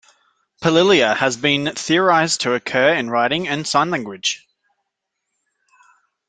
[0.63, 4.47] Palilalia has been theorized to occur in writing and sign language.